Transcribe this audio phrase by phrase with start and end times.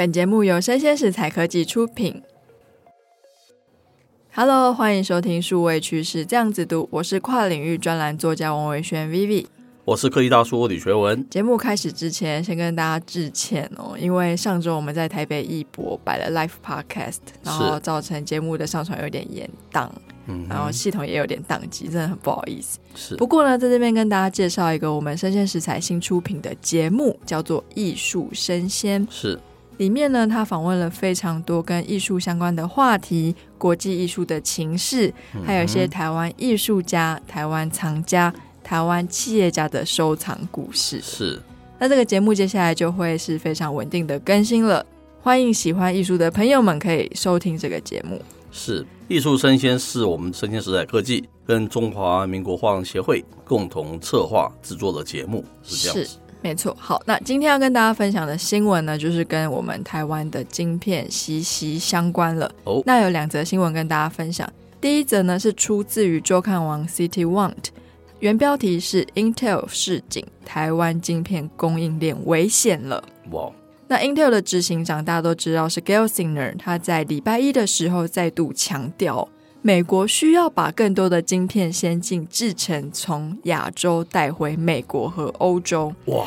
[0.00, 2.22] 本节目由生鲜食材科技出品。
[4.32, 9.44] Hello，欢迎收听数位趋势这样子读，我是跨领域专栏作家王维轩 Vivi。
[9.84, 11.28] 我是科技大叔李学文。
[11.28, 19.86] 节目开始之前，先跟大家致歉哦，因为上周我们在台北艺博摆了 Live Podcast，然后造成节目的上传有点延宕，
[20.28, 22.78] 嗯，然后系统也有点宕机，真的很不好意思。
[22.94, 23.16] 是。
[23.16, 29.06] 不过呢，在这边跟大家介绍一个我们生鲜食材新出品的节目，叫做《艺术生鲜》。
[29.10, 29.38] 是。
[29.80, 35.10] 里面呢，他访问了非常多跟艺术相关的话题，国际艺术的情势，
[35.42, 38.32] 还有一些台湾艺术家、台湾藏家。
[38.62, 41.42] 台湾企业家的收藏故事是，
[41.80, 44.84] 那这个节目接下来就会是非常稳定的更新了。
[45.22, 48.22] 欢迎喜欢艺术的朋友们可以收听这个节目。
[48.52, 56.18] 是，艺术生鲜是我们生鲜时代科技跟中华民国画廊协会共同策划制作的节目，是这样子。
[56.40, 56.76] 是，没错。
[56.78, 62.50] 好，那今天要跟大家分享的新闻呢，就是跟我们台湾的晶片息息相关了。
[62.64, 64.50] 哦，那有两则新闻跟大家分享。
[64.80, 67.66] 第一则呢是出自于周刊王 Citywant。
[68.20, 73.02] 原标题是 Intel 示警，台湾晶片供应链危险了。
[73.30, 73.50] 哇.
[73.88, 79.26] 那 Intel 的执行长大家都知道是 Gelsinger，他在礼拜一的时候再度强调，
[79.62, 85.92] 美国需要把更多的晶片先进制成从亚洲带回美国和欧洲。
[86.06, 86.26] 哇！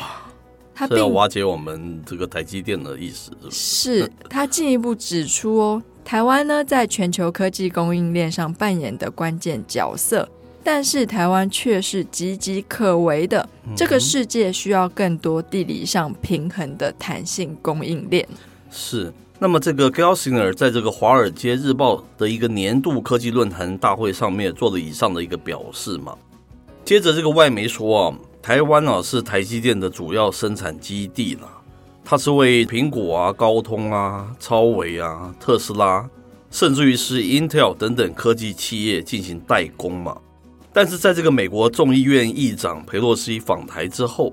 [0.76, 4.00] 他并要瓦解我们这个台积电的意思是不是？
[4.02, 10.28] 是他进一步指出哦，台湾呢在全球科技供应链上扮演的关键角色。
[10.66, 18.26] 但是台湾却是岌岌可危的，这个世界需要更多地理上平衡的弹性供应链。
[18.70, 26.16] 是，那么这个 Gelsinger 在这个《华尔街日报》的一个年度科技论坛大会上面做了以上的一个表示嘛。
[26.84, 31.48] 接着这个外媒说啊，台湾啊是台积电的主要生产基地了，
[32.04, 36.08] 它是为苹果啊、高通啊、超微啊、特斯拉，
[36.50, 40.16] 甚至于是 Intel 等等科技企业进行代工嘛。
[40.72, 44.32] 但是在这个美国众议院议长裴洛西访台之后，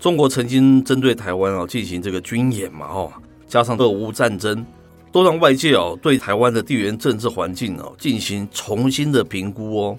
[0.00, 3.12] 中国曾经针对台湾啊进行这个军演嘛，哦，
[3.52, 4.64] 加上俄乌战争，
[5.12, 9.98] 都让外界哦对台湾的地缘政治环境哦进行重新的评估哦。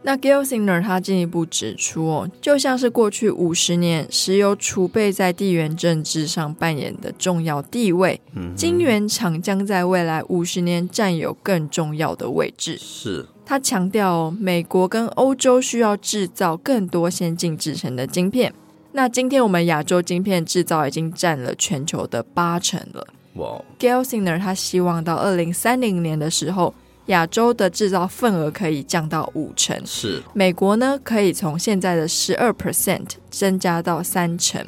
[0.00, 12.78] 那 Gelsinger 他进一步指出哦，就像是过去五十年石油储备在地缘政治上扮演的重要地位，嗯，晶圆厂将在未来五十年占有更重要的位置。
[12.78, 13.26] 是。
[13.44, 18.54] 他强调，美国跟欧洲需要制造更多先进制成的晶片。
[18.96, 23.04] 那今天我们亚洲晶片制造已经占了全球的八成了。
[23.34, 26.72] 哇 Wow.！Gelsinger 他希望到二零三零年的时候，
[27.06, 29.76] 亚洲的制造份额可以降到五成。
[29.84, 30.22] 是。
[30.32, 34.64] 美国呢，可以从现在的十二 percent 增加到三成。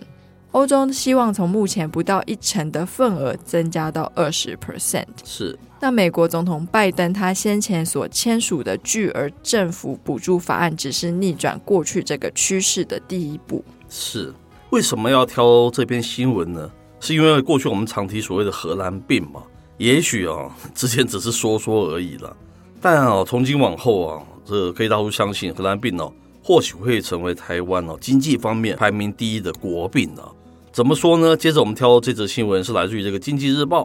[0.57, 5.05] 欧洲希望从目前不到一成的份额增加到二十 percent。
[5.23, 5.57] 是。
[5.79, 13.63] 那美国总统拜登他先前所签署的巨额政府补助法案，只是逆转过去这个趋势的第一步。
[13.91, 14.33] 是，
[14.71, 16.71] 为什么要挑这篇新闻呢？
[17.01, 19.43] 是因为过去我们常提所谓的荷兰病嘛？
[19.77, 22.35] 也许啊，之前只是说说而已了。
[22.81, 26.09] 但啊，从今往后啊，这可以大家相信，荷兰病哦、啊，
[26.43, 30.33] 或许会成为台湾哦、啊、经济方面排名第一的国病啊。
[30.77, 31.35] 怎么说呢？
[31.35, 33.85] 接着我们挑这则新闻是来自于这个《经济日报》。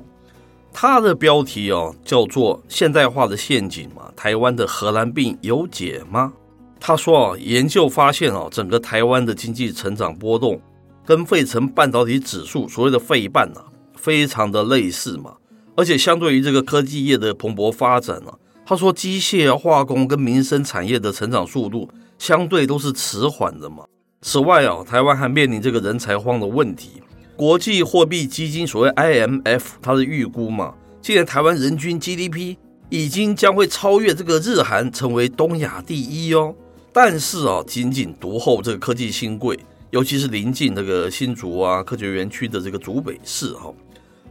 [0.73, 6.33] 它的标题哦，叫做“现代化的陷阱”嘛，台湾的荷兰病有解吗？
[6.81, 10.59] 他说啊，研究发现啊，整个台湾的经济成长波动
[11.05, 13.61] 跟费城半导体指数所谓的费半呐，
[13.95, 15.37] 非常的类似嘛。
[15.77, 18.33] 而且相对于这个科技业的蓬勃发展呢，
[18.65, 21.87] 他说机械化工跟民生产业的成长速度
[22.19, 23.85] 相对都是迟缓的嘛。
[24.23, 27.01] 此外啊，台湾还面临这个人才荒的问题。
[27.35, 32.55] 国际货币基金所谓 IMF，它的预估嘛，今年台湾人均 GDP
[32.89, 36.53] 已经将会超越这个日韩，成为东亚第一哦。
[36.93, 39.59] 但是啊，仅仅独后这个科技新贵，
[39.89, 43.73] 尤其是临近这个新竹啊科学园区的这个竹北市哈，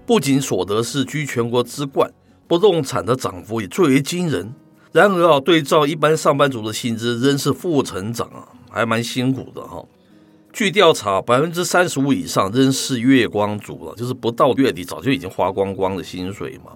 [0.07, 2.09] 不仅所得是居全国之冠，
[2.47, 4.55] 不动产的涨幅也最为惊人。
[4.93, 9.85] 然而啊，对照一般上班族的薪资，仍是负成长啊，还蛮辛苦的哈。
[10.53, 16.73] 据调查，百分之三十五以上仍是月光族了，就是不到月底早就已经花光光的薪水嘛。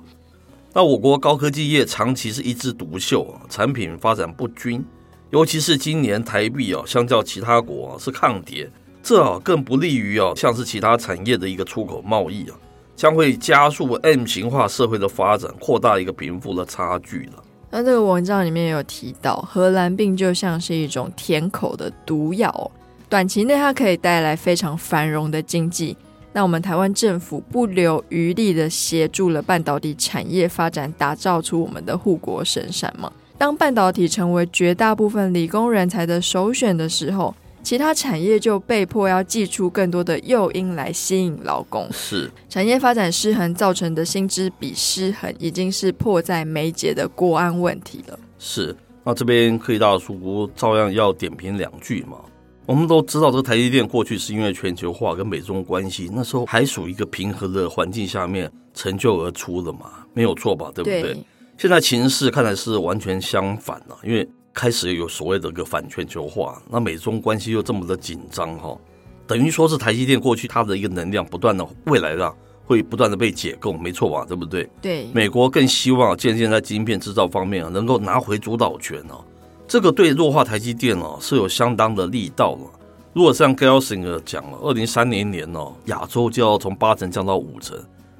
[0.72, 4.84] 那我国高科技业长期是一枝独秀啊，产品发展不均，
[5.30, 8.68] 尤其是今年台币啊，相较其他国啊是抗跌，
[9.02, 12.56] 这啊更不利于啊像是其他产业的一个出口贸易啊，
[12.96, 17.43] 将会加速 M 型化社会的发展，扩大一个贫富的差距了。
[17.76, 22.70] 那这个文章里面也有提到，荷兰病就像是一种甜口的毒药。
[23.08, 25.96] 短期内，它可以带来非常繁荣的经济，
[26.32, 33.10] 那我们台湾政府不留余力的协助了半导体产业发展，打造出我们的护国神山嘛。
[33.36, 41.88] 当半导体成为绝大部分理工人才的首选的时候，其他产业就被迫要祭出更多的诱因来吸引劳工。
[41.90, 48.18] 是产业发展失衡造成的薪资比失衡，已经是迫在眉睫的国安问题了。
[48.38, 52.18] 是，那这边科技大叔照样要点评两句嘛。
[52.66, 60.70] 我们都知道，这个台积电过去是因为全球化跟美中关系，那时候还属于一个平和的环境下面成就而出的嘛，没有错吧？
[60.74, 61.02] 对不对？
[61.02, 61.16] 对。
[61.56, 68.78] 现在情势看来是完全相反了，因为开始有所谓的一个反全球化，那美中关系又这么的紧张哈，
[69.26, 72.32] 等于说是台积电过去它的一个能量不断的，未来的
[72.64, 74.24] 会不断的被解构，没错吧？
[74.26, 74.70] 对不对？
[74.80, 75.06] 对。
[75.12, 79.24] 美国更希望渐渐在晶片制造方面啊，能够拿回主导权哦。
[79.66, 82.70] 这个对弱化台积电哦是有相当的力道了。
[83.12, 87.76] 如果像 Gelsinger 讲了，二零三零年哦，亚洲就要从八成降到五成，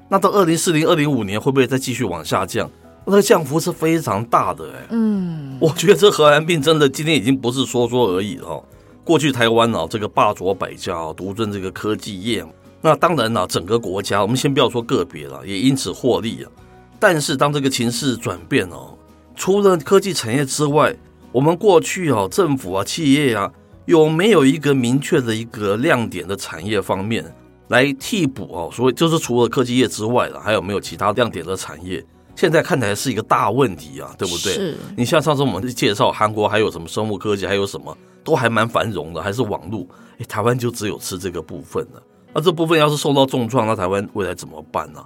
[0.09, 2.69] 那到二零四零、二零五年会不会再继续往下降？
[3.05, 4.87] 那个降幅是非常大的哎。
[4.89, 8.63] 嗯，我觉得这荷兰病真的今天已经不是说说而已哦。
[9.03, 12.43] 过去台湾哦，这个霸主百家哦，独尊这个科技业，
[12.81, 16.51] 那当然了，整个国家我们先不要说个别了，也因此获利啊。
[16.99, 18.97] 但是当这个情势转变哦，
[19.35, 20.95] 除了科技产业之外，
[21.31, 23.51] 我们过去啊，政府啊，企业啊，
[23.85, 27.23] 有没有一个明确的一个亮点的产业方面
[27.67, 28.69] 来替补哦？
[28.73, 32.03] 所以就是除了科技业之外了，还有没有其他亮点的产业？
[32.35, 34.53] 现在看起来是一个大问题啊，对不对？
[34.53, 34.77] 是。
[34.97, 39.85] 你像上次我们介绍韩国还有什么生物科技，还有什么都还蛮繁荣的，还是网络。
[40.17, 42.03] 哎，台湾就只有吃这个部分了。
[42.33, 45.03] 那这部分要是受到重创，那台湾未来怎么办呢？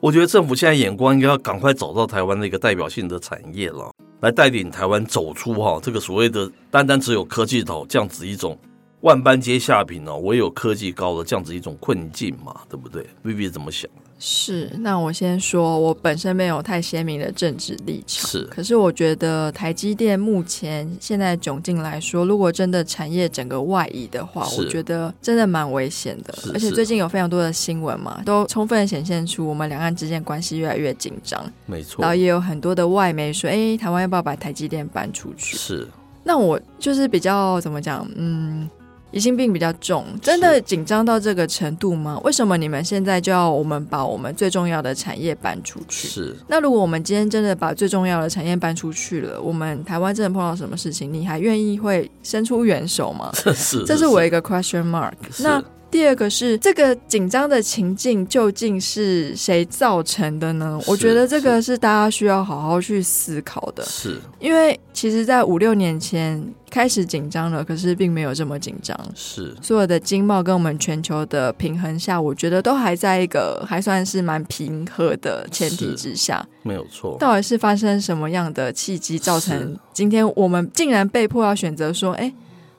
[0.00, 3.90] 我觉得政府现在眼光应该要赶快找到台湾的一个代表性的产业了。
[4.20, 8.58] 来带领台湾走出哈这个所谓的单单只有科技岛这样子一种
[9.00, 13.90] 万般皆下品哦，唯有科技高的这样子一种困境嘛，对不对？Vivi 怎么想？
[14.22, 18.42] 是，那我先说，我本身没有太鲜明的政治立场，是。
[18.44, 26.34] 可是我觉得台积电目前现在窘境来说，如果真的产业整个外移的话，我觉得真的蛮危险的。
[26.52, 31.42] 而且最近有非常多的新闻嘛，都充分显现出我们两岸之间关系越来越紧张。
[31.64, 32.02] 没错。
[32.02, 35.56] 然后也有很多的外媒说，哎，台湾要不要把台积电搬出去？
[35.56, 35.88] 是。
[36.22, 38.68] 那我就是比较怎么讲，嗯。
[39.12, 42.20] 疑心病比较重，真的紧张到这个程度吗？
[42.24, 46.08] 为什么你们现在就要我们把我们最重要的产业搬出去？
[46.08, 46.36] 是。
[46.46, 53.32] 那如果我们今天真的把最重要的产业搬出去了，我们台湾真的碰到什么事情，你还愿意会伸出援手吗？
[53.54, 53.84] 是。
[53.84, 55.12] 这是我一个 question mark。
[55.38, 55.62] 那。
[55.90, 60.80] 第二个是这个紧张的情境究竟是谁造成的呢？
[60.86, 63.82] 我觉得这个是大家需要好好去思考的。
[63.84, 68.96] 是，因为其实，在五六年前开始紧张了，可是并没有这么紧张。
[69.16, 76.46] 是，所有的经贸跟我们全球的平衡下，我觉得都还在一个还算是蛮平和的前提之下。
[76.62, 77.16] 没有错。
[77.18, 82.32] 到底是发生什么样的契机，造成今天我们竟然被迫要选择说，哎？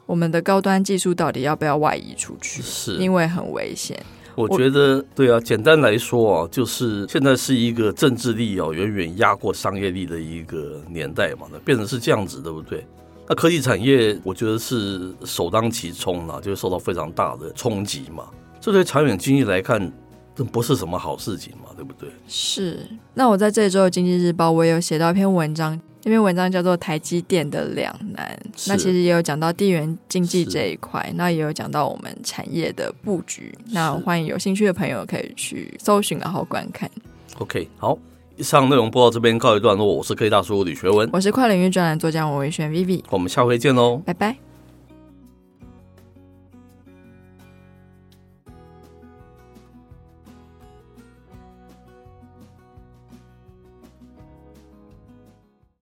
[0.05, 2.61] 我们的高端技术到底要不要外移出去？
[2.61, 3.97] 是，因为很危险。
[4.35, 12.85] 我觉得，对啊，简单来说啊，就是现在是一个政治力哦远远压过商业力的一个年代嘛，那变成是这样子，对不对？
[13.27, 18.25] 那科技产业，我觉得是首当其冲啊，就会受到非常大的冲击嘛。
[18.59, 19.91] 这对长远经济来看，
[20.33, 22.09] 这不是什么好事情嘛，对不对？
[22.27, 22.79] 是。
[23.13, 25.79] 那我在这周的《经济日报》，我也有写到一篇文章。
[26.01, 33.55] 这篇文章叫做《台积电的两难》，那其实也有讲到地缘经济这一块，那也有讲到我们产业的布局。
[33.71, 36.89] 那欢迎有兴趣的朋友可以去搜寻，然后观看。
[37.37, 37.95] OK，好，
[38.35, 39.85] 以上内容播到这边告一段落。
[39.85, 44.50] 我是科技大叔李学文，我是跨领域专栏作家王维轩 Vivi，我们下回见喽，拜拜。